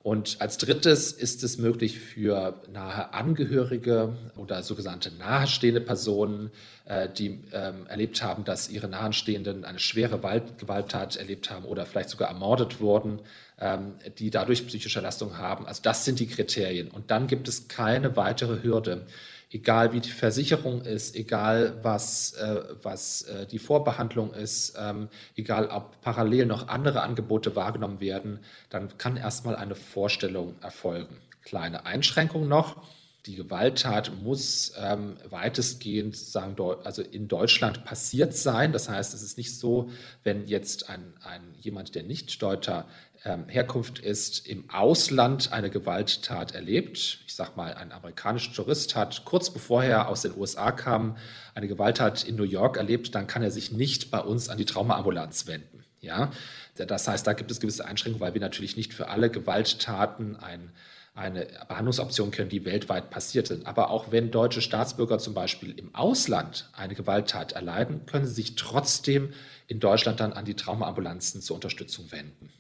[0.05, 6.51] Und als drittes ist es möglich für nahe Angehörige oder sogenannte nahestehende Personen,
[6.85, 10.19] äh, die ähm, erlebt haben, dass ihre Nahestehenden eine schwere
[10.59, 13.21] Gewalttat erlebt haben oder vielleicht sogar ermordet wurden,
[13.59, 15.65] ähm, die dadurch psychische Leistung haben.
[15.65, 16.89] Also das sind die Kriterien.
[16.89, 19.07] Und dann gibt es keine weitere Hürde
[19.55, 25.69] egal wie die Versicherung ist, egal was, äh, was äh, die Vorbehandlung ist, ähm, egal
[25.69, 31.17] ob parallel noch andere Angebote wahrgenommen werden, dann kann erstmal eine Vorstellung erfolgen.
[31.45, 32.83] Kleine Einschränkung noch.
[33.27, 38.73] Die Gewalttat muss ähm, weitestgehend sagen, also in Deutschland passiert sein.
[38.73, 39.91] Das heißt, es ist nicht so,
[40.25, 42.87] wenn jetzt ein, ein jemand, der nicht deutscher
[43.25, 47.21] ähm, Herkunft ist, im Ausland eine Gewalttat erlebt.
[47.27, 51.17] Ich sage mal, ein amerikanischer Tourist hat kurz bevor er aus den USA kam,
[51.55, 54.67] eine Gewalttat in New York erlebt, dann kann er sich nicht bei uns an die
[54.67, 55.85] Traumaambulanz wenden.
[56.03, 56.31] Ja,
[56.77, 60.71] das heißt, da gibt es gewisse Einschränkungen, weil wir natürlich nicht für alle Gewalttaten ein
[61.15, 63.67] eine Behandlungsoption können, die weltweit passiert sind.
[63.67, 68.57] Aber auch wenn deutsche Staatsbürger zum Beispiel im Ausland eine Gewalttat erleiden, können sie sich
[68.57, 69.33] trotzdem
[69.69, 72.51] in Deutschland dann an die Traumaambulanzen zur Unterstützung wenden.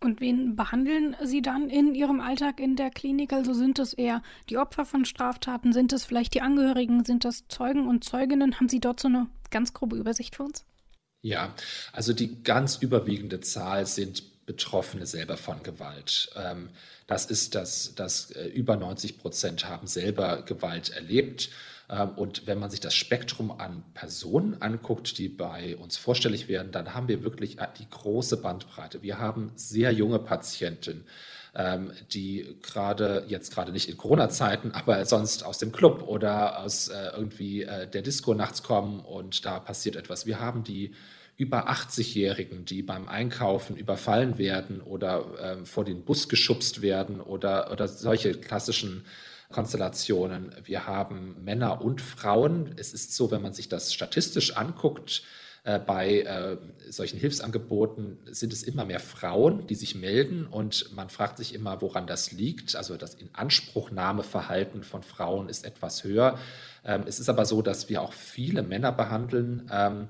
[0.00, 3.32] Und wen behandeln Sie dann in Ihrem Alltag in der Klinik?
[3.32, 5.72] Also sind es eher die Opfer von Straftaten?
[5.72, 7.04] Sind es vielleicht die Angehörigen?
[7.04, 8.56] Sind das Zeugen und Zeuginnen?
[8.56, 10.64] Haben Sie dort so eine ganz grobe Übersicht für uns?
[11.22, 11.54] Ja,
[11.92, 16.30] also die ganz überwiegende Zahl sind Betroffene selber von Gewalt.
[16.36, 16.70] Ähm,
[17.06, 21.50] das ist das, dass äh, über 90 Prozent haben selber Gewalt erlebt.
[21.90, 26.72] Ähm, und wenn man sich das Spektrum an Personen anguckt, die bei uns vorstellig werden,
[26.72, 29.02] dann haben wir wirklich äh, die große Bandbreite.
[29.02, 31.04] Wir haben sehr junge Patienten,
[31.54, 36.88] ähm, die gerade jetzt gerade nicht in Corona-Zeiten, aber sonst aus dem Club oder aus
[36.88, 40.26] äh, irgendwie der Disco nachts kommen und da passiert etwas.
[40.26, 40.92] Wir haben die
[41.36, 47.70] über 80-Jährigen, die beim Einkaufen überfallen werden oder äh, vor den Bus geschubst werden oder,
[47.70, 49.04] oder solche klassischen
[49.50, 50.52] Konstellationen.
[50.64, 52.74] Wir haben Männer und Frauen.
[52.76, 55.22] Es ist so, wenn man sich das statistisch anguckt,
[55.66, 56.56] äh, bei äh,
[56.88, 61.82] solchen Hilfsangeboten sind es immer mehr Frauen, die sich melden und man fragt sich immer,
[61.82, 62.76] woran das liegt.
[62.76, 66.38] Also das Inanspruchnahmeverhalten von Frauen ist etwas höher.
[66.84, 69.68] Ähm, es ist aber so, dass wir auch viele Männer behandeln.
[69.72, 70.08] Ähm,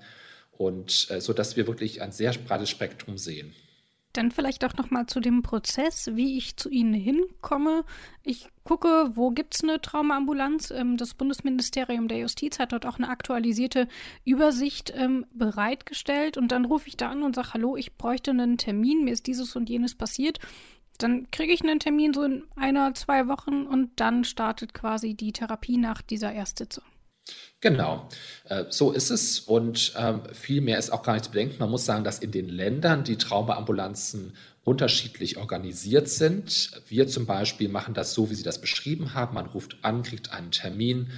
[0.59, 3.55] und äh, so dass wir wirklich ein sehr breites Spektrum sehen.
[4.17, 7.85] Dann vielleicht auch noch mal zu dem Prozess, wie ich zu Ihnen hinkomme.
[8.23, 10.71] Ich gucke, wo gibt es eine Traumaambulanz.
[10.71, 13.89] Ähm, das Bundesministerium der Justiz hat dort auch eine aktualisierte
[14.25, 16.39] Übersicht ähm, bereitgestellt.
[16.39, 19.27] Und dann rufe ich da an und sage, hallo, ich bräuchte einen Termin, mir ist
[19.27, 20.39] dieses und jenes passiert.
[20.97, 25.33] Dann kriege ich einen Termin so in einer, zwei Wochen und dann startet quasi die
[25.33, 26.85] Therapie nach dieser Erstsitzung.
[27.61, 28.09] Genau,
[28.49, 31.57] äh, so ist es und ähm, viel mehr ist auch gar nicht zu bedenken.
[31.59, 36.83] Man muss sagen, dass in den Ländern die Traumaambulanzen unterschiedlich organisiert sind.
[36.89, 39.35] Wir zum Beispiel machen das so, wie Sie das beschrieben haben.
[39.35, 41.11] Man ruft an, kriegt einen Termin,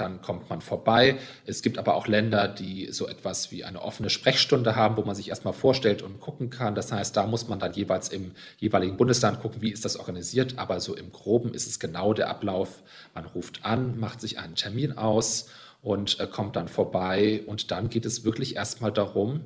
[0.00, 1.18] dann kommt man vorbei.
[1.44, 5.14] Es gibt aber auch Länder, die so etwas wie eine offene Sprechstunde haben, wo man
[5.14, 6.74] sich erstmal vorstellt und gucken kann.
[6.74, 10.58] Das heißt, da muss man dann jeweils im jeweiligen Bundesland gucken, wie ist das organisiert.
[10.58, 12.82] Aber so im Groben ist es genau der Ablauf.
[13.14, 15.48] Man ruft an, macht sich einen Termin aus
[15.82, 17.42] und äh, kommt dann vorbei.
[17.46, 19.42] Und dann geht es wirklich erstmal darum,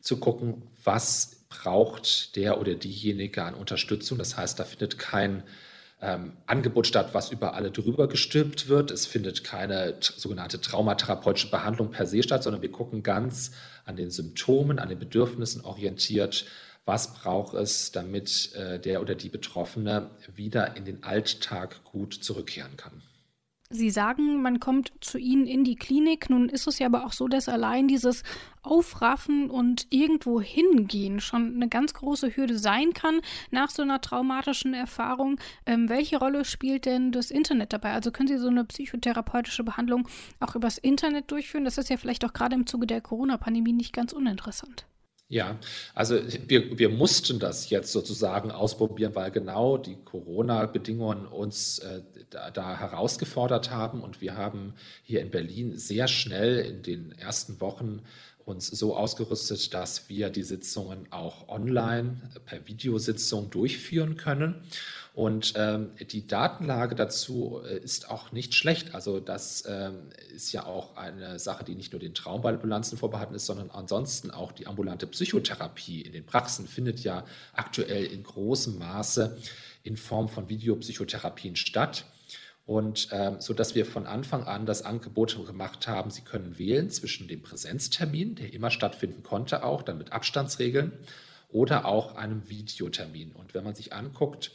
[0.00, 4.18] zu gucken, was braucht der oder diejenige an Unterstützung.
[4.18, 5.42] Das heißt, da findet kein
[6.02, 8.90] ähm, Angebot statt, was über alle drüber gestülpt wird.
[8.90, 13.52] Es findet keine sogenannte traumatherapeutische Behandlung per se statt, sondern wir gucken ganz
[13.84, 16.46] an den Symptomen, an den Bedürfnissen orientiert,
[16.86, 22.76] was braucht es, damit äh, der oder die Betroffene wieder in den Alltag gut zurückkehren
[22.76, 23.02] kann.
[23.72, 26.28] Sie sagen, man kommt zu Ihnen in die Klinik.
[26.28, 28.24] Nun ist es ja aber auch so, dass allein dieses
[28.62, 33.20] Aufraffen und irgendwo hingehen schon eine ganz große Hürde sein kann
[33.52, 35.38] nach so einer traumatischen Erfahrung.
[35.66, 37.92] Ähm, welche Rolle spielt denn das Internet dabei?
[37.92, 40.08] Also können Sie so eine psychotherapeutische Behandlung
[40.40, 41.64] auch übers Internet durchführen?
[41.64, 44.84] Das ist ja vielleicht auch gerade im Zuge der Corona-Pandemie nicht ganz uninteressant.
[45.30, 45.60] Ja,
[45.94, 52.50] also wir, wir mussten das jetzt sozusagen ausprobieren, weil genau die Corona-Bedingungen uns äh, da,
[52.50, 54.02] da, herausgefordert haben.
[54.02, 58.02] Und wir haben hier in Berlin sehr schnell in den ersten Wochen
[58.44, 64.62] uns so ausgerüstet, dass wir die Sitzungen auch online per Videositzung durchführen können.
[65.12, 68.94] Und ähm, die Datenlage dazu äh, ist auch nicht schlecht.
[68.94, 73.46] Also das ähm, ist ja auch eine Sache, die nicht nur den Traumambulanzen vorbehalten ist,
[73.46, 79.36] sondern ansonsten auch die ambulante Psychotherapie in den Praxen findet ja aktuell in großem Maße
[79.82, 82.04] in Form von Videopsychotherapien statt.
[82.70, 86.88] Und ähm, so dass wir von Anfang an das Angebot gemacht haben, Sie können wählen
[86.88, 90.92] zwischen dem Präsenztermin, der immer stattfinden konnte, auch dann mit Abstandsregeln,
[91.48, 93.32] oder auch einem Videotermin.
[93.32, 94.52] Und wenn man sich anguckt,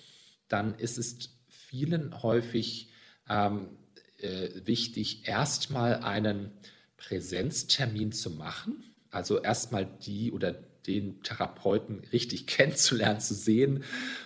[0.47, 2.89] dann ist es vielen häufig
[3.27, 3.67] ähm,
[4.19, 6.51] äh, wichtig, erstmal einen
[6.95, 8.81] Präsenztermin zu machen.
[9.11, 13.83] Also erstmal die oder den Therapeuten richtig kennenzulernen, zu sehen,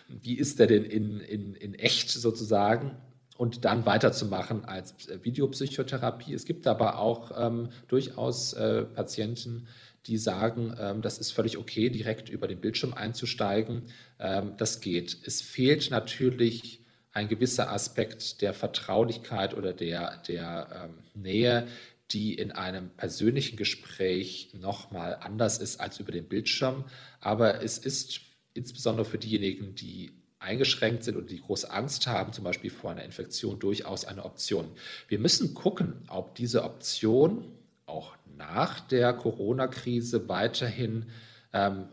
[0.07, 2.95] wie ist der denn in, in, in echt sozusagen
[3.39, 6.33] und dann weiterzumachen als äh, Videopsychotherapie.
[6.33, 9.69] Es gibt aber auch ähm, durchaus äh, Patienten,
[10.07, 13.83] die sagen, ähm, das ist völlig okay, direkt über den Bildschirm einzusteigen.
[14.19, 15.19] Ähm, das geht.
[15.25, 16.81] Es fehlt natürlich
[17.13, 21.65] ein gewisser Aspekt der Vertraulichkeit oder der, der ähm, Nähe,
[22.11, 26.83] die in einem persönlichen Gespräch nochmal anders ist als über den Bildschirm.
[27.21, 28.19] Aber es ist
[28.53, 33.03] insbesondere für diejenigen, die eingeschränkt sind und die große Angst haben, zum Beispiel vor einer
[33.03, 34.69] Infektion, durchaus eine Option.
[35.07, 37.45] Wir müssen gucken, ob diese Option
[37.85, 41.07] auch nach der Corona-Krise weiterhin
[41.51, 41.89] ähm,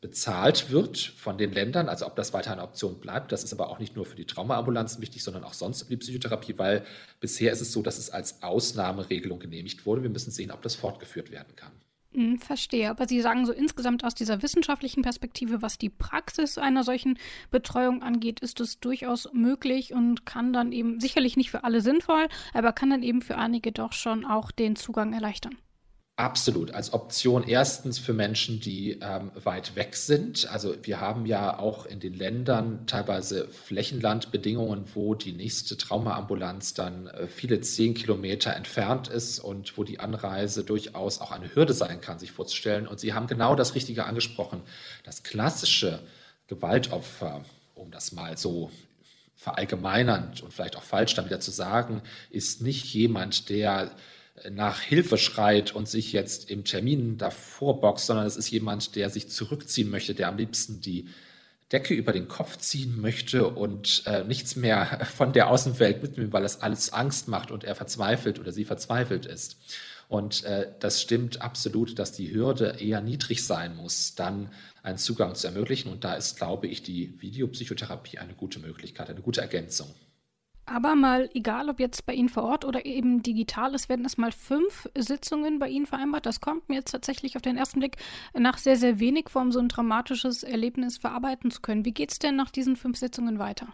[0.00, 3.32] bezahlt wird von den Ländern, also ob das weiter eine Option bleibt.
[3.32, 5.96] Das ist aber auch nicht nur für die Traumaambulanzen wichtig, sondern auch sonst für die
[5.96, 6.86] Psychotherapie, weil
[7.18, 10.02] bisher ist es so, dass es als Ausnahmeregelung genehmigt wurde.
[10.02, 11.72] Wir müssen sehen, ob das fortgeführt werden kann.
[12.12, 12.90] Hm, verstehe.
[12.90, 17.18] Aber Sie sagen so insgesamt aus dieser wissenschaftlichen Perspektive, was die Praxis einer solchen
[17.50, 22.28] Betreuung angeht, ist es durchaus möglich und kann dann eben sicherlich nicht für alle sinnvoll,
[22.52, 25.56] aber kann dann eben für einige doch schon auch den Zugang erleichtern.
[26.16, 30.46] Absolut, als Option erstens für Menschen, die ähm, weit weg sind.
[30.52, 37.06] Also wir haben ja auch in den Ländern teilweise Flächenlandbedingungen, wo die nächste Traumaambulanz dann
[37.06, 42.02] äh, viele zehn Kilometer entfernt ist und wo die Anreise durchaus auch eine Hürde sein
[42.02, 42.86] kann, sich vorzustellen.
[42.86, 44.60] Und Sie haben genau das Richtige angesprochen.
[45.04, 46.00] Das klassische
[46.48, 48.70] Gewaltopfer, um das mal so
[49.36, 53.90] verallgemeinernd und vielleicht auch falsch dann wieder zu sagen, ist nicht jemand, der
[54.50, 59.10] nach Hilfe schreit und sich jetzt im Termin davor boxt, sondern es ist jemand, der
[59.10, 61.08] sich zurückziehen möchte, der am liebsten die
[61.72, 66.42] Decke über den Kopf ziehen möchte und äh, nichts mehr von der Außenwelt mitnimmt, weil
[66.42, 69.56] das alles Angst macht und er verzweifelt oder sie verzweifelt ist.
[70.08, 74.50] Und äh, das stimmt absolut, dass die Hürde eher niedrig sein muss, dann
[74.82, 75.92] einen Zugang zu ermöglichen.
[75.92, 79.88] Und da ist, glaube ich, die Videopsychotherapie eine gute Möglichkeit, eine gute Ergänzung.
[80.72, 84.30] Aber mal, egal ob jetzt bei Ihnen vor Ort oder eben digital, es werden erstmal
[84.30, 86.26] fünf Sitzungen bei Ihnen vereinbart.
[86.26, 87.96] Das kommt mir jetzt tatsächlich auf den ersten Blick
[88.34, 91.84] nach sehr, sehr wenig vor, um so ein dramatisches Erlebnis verarbeiten zu können.
[91.84, 93.66] Wie geht es denn nach diesen fünf Sitzungen weiter?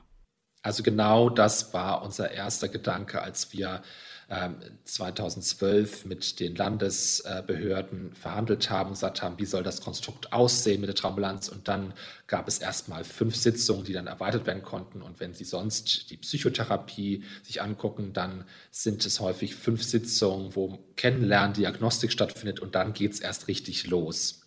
[0.63, 3.83] Also genau das war unser erster Gedanke, als wir
[4.29, 10.89] 2012 ähm, mit den Landesbehörden verhandelt haben, gesagt haben, wie soll das Konstrukt aussehen mit
[10.89, 11.49] der Traumbilanz.
[11.49, 11.95] Und dann
[12.27, 15.01] gab es erstmal fünf Sitzungen, die dann erweitert werden konnten.
[15.01, 20.81] Und wenn Sie sonst die Psychotherapie sich angucken, dann sind es häufig fünf Sitzungen, wo
[20.97, 24.43] Kennenlernen, Diagnostik stattfindet und dann geht es erst richtig los.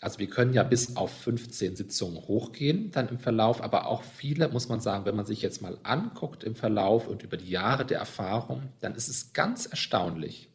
[0.00, 4.48] Also wir können ja bis auf 15 Sitzungen hochgehen dann im Verlauf, aber auch viele,
[4.48, 7.84] muss man sagen, wenn man sich jetzt mal anguckt im Verlauf und über die Jahre
[7.84, 10.48] der Erfahrung, dann ist es ganz erstaunlich,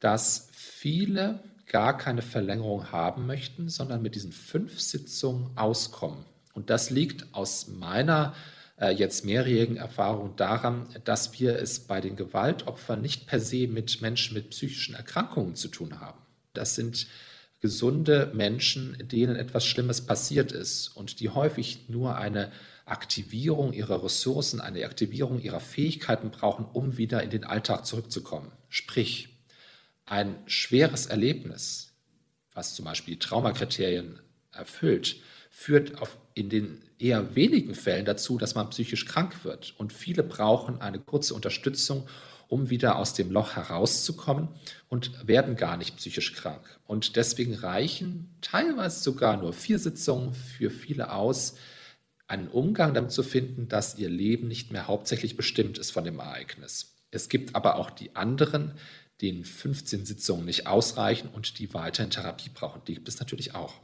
[0.00, 6.24] dass viele gar keine Verlängerung haben möchten, sondern mit diesen fünf Sitzungen auskommen.
[6.54, 8.34] Und das liegt aus meiner
[8.78, 14.00] äh, jetzt mehrjährigen Erfahrung daran, dass wir es bei den Gewaltopfern nicht per se mit
[14.02, 16.18] Menschen mit psychischen Erkrankungen zu tun haben.
[16.52, 17.06] Das sind
[17.62, 22.50] gesunde Menschen, denen etwas Schlimmes passiert ist und die häufig nur eine
[22.84, 28.50] Aktivierung ihrer Ressourcen, eine Aktivierung ihrer Fähigkeiten brauchen, um wieder in den Alltag zurückzukommen.
[28.68, 29.28] Sprich,
[30.04, 31.94] ein schweres Erlebnis,
[32.52, 34.18] was zum Beispiel Traumakriterien
[34.50, 39.74] erfüllt, führt auf, in den eher wenigen Fällen dazu, dass man psychisch krank wird.
[39.78, 42.08] Und viele brauchen eine kurze Unterstützung,
[42.52, 44.48] um wieder aus dem Loch herauszukommen
[44.90, 46.78] und werden gar nicht psychisch krank.
[46.86, 51.56] Und deswegen reichen teilweise sogar nur vier Sitzungen für viele aus,
[52.26, 56.18] einen Umgang damit zu finden, dass ihr Leben nicht mehr hauptsächlich bestimmt ist von dem
[56.18, 56.94] Ereignis.
[57.10, 58.74] Es gibt aber auch die anderen,
[59.22, 62.82] denen 15 Sitzungen nicht ausreichen und die weiterhin Therapie brauchen.
[62.86, 63.80] Die gibt es natürlich auch.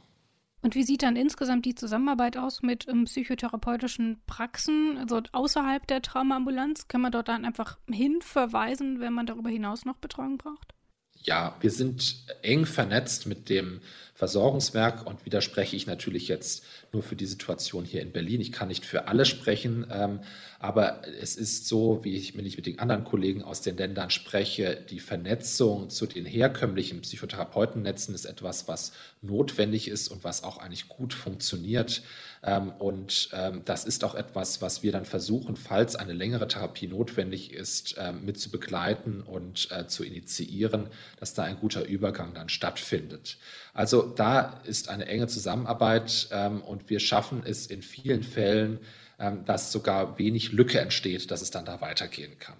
[0.61, 6.01] Und wie sieht dann insgesamt die Zusammenarbeit aus mit ähm, psychotherapeutischen Praxen, also außerhalb der
[6.01, 6.87] Traumaambulanz?
[6.87, 10.73] Kann man dort dann einfach hinverweisen, wenn man darüber hinaus noch Betreuung braucht?
[11.21, 13.81] Ja, wir sind eng vernetzt mit dem
[14.19, 18.41] Versorgungswerk und widerspreche ich natürlich jetzt nur für die Situation hier in Berlin.
[18.41, 20.19] Ich kann nicht für alle sprechen, ähm,
[20.59, 24.09] aber es ist so, wie ich, wenn ich mit den anderen Kollegen aus den Ländern
[24.09, 30.57] spreche, die Vernetzung zu den herkömmlichen Psychotherapeutennetzen ist etwas, was notwendig ist und was auch
[30.57, 32.01] eigentlich gut funktioniert.
[32.43, 36.87] Ähm, und ähm, das ist auch etwas, was wir dann versuchen, falls eine längere Therapie
[36.87, 40.87] notwendig ist, ähm, mit zu begleiten und äh, zu initiieren,
[41.21, 43.37] dass da ein guter Übergang dann stattfindet.
[43.79, 48.79] Also da ist eine enge Zusammenarbeit ähm, und wir schaffen es in vielen Fällen,
[49.17, 52.57] ähm, dass sogar wenig Lücke entsteht, dass es dann da weitergehen kann.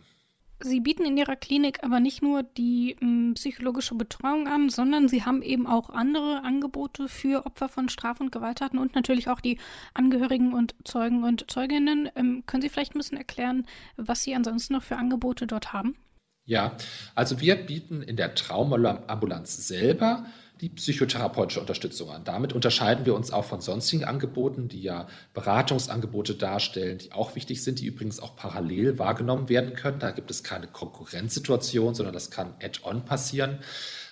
[0.61, 5.25] Sie bieten in Ihrer Klinik aber nicht nur die m, psychologische Betreuung an, sondern Sie
[5.25, 9.59] haben eben auch andere Angebote für Opfer von Straf- und Gewalttaten und natürlich auch die
[9.93, 12.09] Angehörigen und Zeugen und Zeuginnen.
[12.15, 13.67] Ähm, können Sie vielleicht ein bisschen erklären,
[13.97, 15.97] was Sie ansonsten noch für Angebote dort haben?
[16.45, 16.77] Ja,
[17.13, 20.25] also wir bieten in der Traumaambulanz selber
[20.61, 22.23] die psychotherapeutische Unterstützung an.
[22.25, 27.63] Damit unterscheiden wir uns auch von sonstigen Angeboten, die ja Beratungsangebote darstellen, die auch wichtig
[27.63, 29.99] sind, die übrigens auch parallel wahrgenommen werden können.
[29.99, 33.59] Da gibt es keine Konkurrenzsituation, sondern das kann add-on passieren.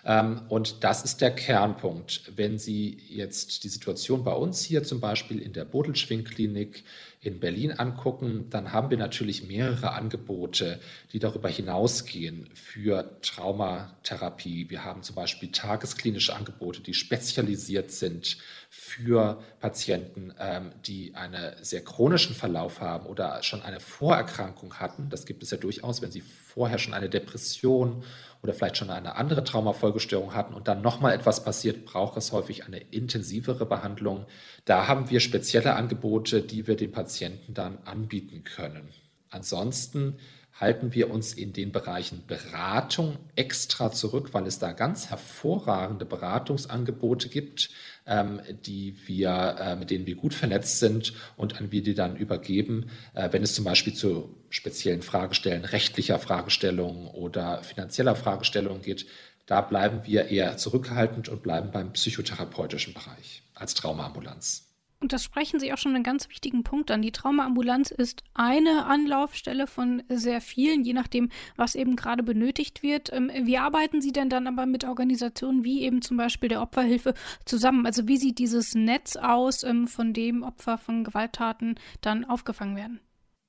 [0.05, 2.31] Ähm, und das ist der Kernpunkt.
[2.35, 6.85] Wenn Sie jetzt die Situation bei uns hier zum Beispiel in der Bodelschwing-Klinik
[7.27, 10.79] in Berlin angucken, dann haben wir natürlich mehrere Angebote,
[11.11, 14.69] die darüber hinausgehen für Traumatherapie.
[14.69, 18.37] Wir haben zum Beispiel tagesklinische Angebote, die spezialisiert sind
[18.69, 25.09] für Patienten, ähm, die einen sehr chronischen Verlauf haben oder schon eine Vorerkrankung hatten.
[25.09, 28.03] Das gibt es ja durchaus, wenn sie vorher schon eine Depression
[28.43, 32.65] oder vielleicht schon eine andere Traumafolgestörung hatten und dann nochmal etwas passiert, braucht es häufig
[32.65, 34.25] eine intensivere Behandlung.
[34.65, 38.89] Da haben wir spezielle Angebote, die wir den Patienten dann anbieten können.
[39.29, 40.17] Ansonsten
[40.59, 47.29] halten wir uns in den Bereichen Beratung extra zurück, weil es da ganz hervorragende Beratungsangebote
[47.29, 47.69] gibt,
[48.07, 52.15] ähm, die wir, äh, mit denen wir gut vernetzt sind und an wir die dann
[52.15, 59.05] übergeben, äh, wenn es zum Beispiel zu speziellen Fragestellen, rechtlicher Fragestellungen oder finanzieller Fragestellungen geht.
[59.45, 64.66] Da bleiben wir eher zurückhaltend und bleiben beim psychotherapeutischen Bereich als Traumaambulanz.
[64.99, 67.03] Und das sprechen Sie auch schon einen ganz wichtigen Punkt an.
[67.03, 73.13] Die Traumaambulanz ist eine Anlaufstelle von sehr vielen, je nachdem, was eben gerade benötigt wird.
[73.13, 77.13] Ähm, wie arbeiten Sie denn dann aber mit Organisationen wie eben zum Beispiel der Opferhilfe
[77.45, 77.85] zusammen?
[77.85, 82.99] Also wie sieht dieses Netz aus, ähm, von dem Opfer von Gewalttaten dann aufgefangen werden?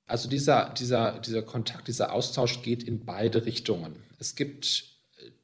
[0.06, 3.96] Also dieser, dieser, dieser Kontakt, dieser Austausch geht in beide Richtungen.
[4.18, 4.98] Es gibt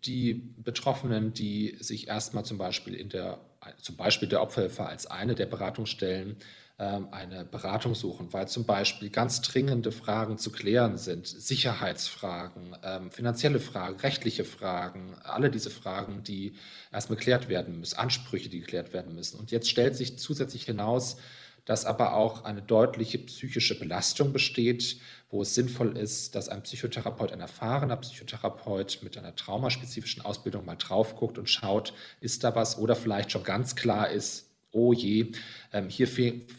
[0.05, 3.41] die Betroffenen, die sich erstmal zum Beispiel in der
[3.81, 6.37] zum Beispiel der Opferhilfe als eine der Beratungsstellen
[6.79, 13.13] ähm, eine Beratung suchen, weil zum Beispiel ganz dringende Fragen zu klären sind, Sicherheitsfragen, ähm,
[13.13, 16.55] finanzielle Fragen, rechtliche Fragen, alle diese Fragen, die
[16.93, 19.39] erstmal geklärt werden müssen, Ansprüche, die geklärt werden müssen.
[19.39, 21.17] Und jetzt stellt sich zusätzlich hinaus,
[21.65, 24.99] dass aber auch eine deutliche psychische Belastung besteht,
[25.31, 30.77] wo es sinnvoll ist, dass ein Psychotherapeut, ein erfahrener Psychotherapeut mit einer traumaspezifischen Ausbildung mal
[30.77, 35.33] drauf guckt und schaut, ist da was oder vielleicht schon ganz klar ist, oh je,
[35.73, 36.09] ähm, hier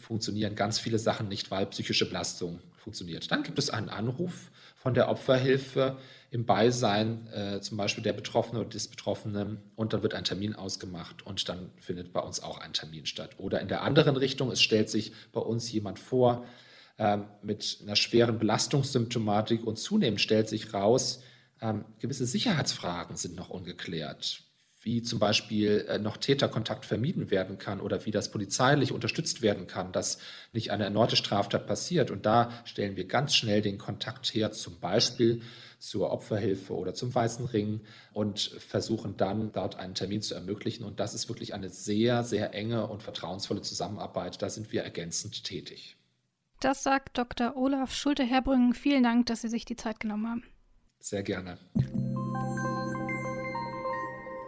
[0.00, 3.30] funktionieren ganz viele Sachen nicht, weil psychische Belastung funktioniert.
[3.30, 5.96] Dann gibt es einen Anruf von der Opferhilfe
[6.30, 10.54] im Beisein äh, zum Beispiel der Betroffenen oder des Betroffenen und dann wird ein Termin
[10.54, 13.30] ausgemacht und dann findet bei uns auch ein Termin statt.
[13.38, 16.44] Oder in der anderen Richtung, es stellt sich bei uns jemand vor
[16.98, 21.22] äh, mit einer schweren Belastungssymptomatik und zunehmend stellt sich raus,
[21.60, 24.45] äh, gewisse Sicherheitsfragen sind noch ungeklärt
[24.86, 29.66] wie zum Beispiel äh, noch Täterkontakt vermieden werden kann oder wie das polizeilich unterstützt werden
[29.66, 30.18] kann, dass
[30.52, 32.12] nicht eine erneute Straftat passiert.
[32.12, 35.42] Und da stellen wir ganz schnell den Kontakt her, zum Beispiel
[35.80, 37.80] zur Opferhilfe oder zum Weißen Ring
[38.12, 40.84] und versuchen dann dort einen Termin zu ermöglichen.
[40.84, 44.40] Und das ist wirklich eine sehr, sehr enge und vertrauensvolle Zusammenarbeit.
[44.40, 45.96] Da sind wir ergänzend tätig.
[46.60, 47.56] Das sagt Dr.
[47.56, 48.72] Olaf Schulte-Herbrücken.
[48.72, 50.44] Vielen Dank, dass Sie sich die Zeit genommen haben.
[51.00, 51.58] Sehr gerne.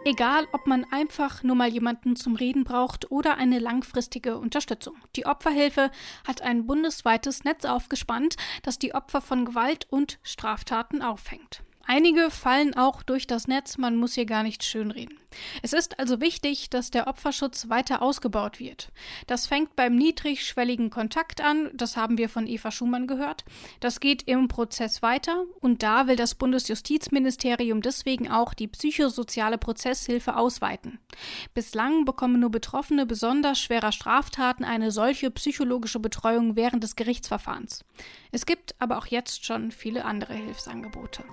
[0.09, 4.95] Egal, ob man einfach nur mal jemanden zum Reden braucht oder eine langfristige Unterstützung.
[5.15, 5.91] Die Opferhilfe
[6.27, 11.61] hat ein bundesweites Netz aufgespannt, das die Opfer von Gewalt und Straftaten auffängt.
[11.91, 15.17] Einige fallen auch durch das Netz, man muss hier gar nicht schönreden.
[15.63, 18.91] Es ist also wichtig, dass der Opferschutz weiter ausgebaut wird.
[19.25, 23.43] Das fängt beim niedrigschwelligen Kontakt an, das haben wir von Eva Schumann gehört.
[23.79, 30.35] Das geht im Prozess weiter und da will das Bundesjustizministerium deswegen auch die psychosoziale Prozesshilfe
[30.35, 30.99] ausweiten.
[31.55, 37.83] Bislang bekommen nur Betroffene besonders schwerer Straftaten eine solche psychologische Betreuung während des Gerichtsverfahrens.
[38.31, 41.23] Es gibt aber auch jetzt schon viele andere Hilfsangebote.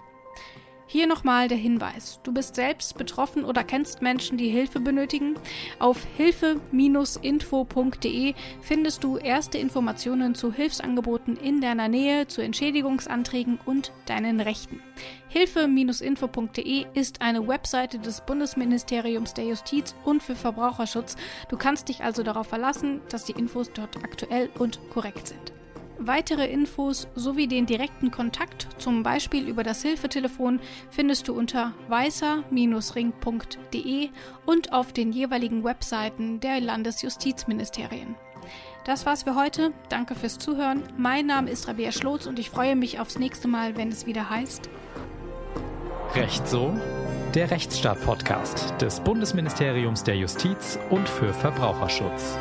[0.89, 2.21] Hier nochmal der Hinweis.
[2.23, 5.35] Du bist selbst betroffen oder kennst Menschen, die Hilfe benötigen?
[5.81, 14.39] Auf hilfe-info.de findest du erste Informationen zu Hilfsangeboten in deiner Nähe, zu Entschädigungsanträgen und deinen
[14.39, 14.81] Rechten.
[15.29, 21.17] Hilfe-info.de ist eine Webseite des Bundesministeriums der Justiz und für Verbraucherschutz.
[21.49, 25.56] Du kannst dich also darauf verlassen, dass die Infos dort aktuell und korrekt sind.
[25.99, 34.09] Weitere Infos sowie den direkten Kontakt, zum Beispiel über das Hilfetelefon, findest du unter weißer-ring.de
[34.45, 38.17] und auf den jeweiligen Webseiten der Landesjustizministerien.
[38.85, 39.73] Das war's für heute.
[39.89, 40.85] Danke fürs Zuhören.
[40.97, 44.31] Mein Name ist Rabea Schlotz und ich freue mich aufs nächste Mal, wenn es wieder
[44.31, 44.71] heißt.
[46.15, 46.73] Recht so?
[47.35, 52.39] Der Rechtsstaat-Podcast des Bundesministeriums der Justiz und für Verbraucherschutz.